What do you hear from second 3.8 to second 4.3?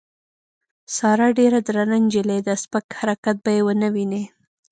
وینې.